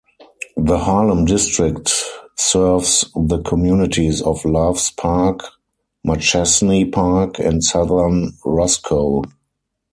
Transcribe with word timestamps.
The 0.57 0.79
Harlem 0.79 1.25
District 1.25 1.87
serves 2.35 3.05
the 3.15 3.39
communities 3.43 4.19
of 4.23 4.43
Loves 4.45 4.89
Park, 4.89 5.41
Machesney 6.03 6.91
Park, 6.91 7.37
and 7.37 7.63
southern 7.63 8.31
Roscoe. 8.43 9.21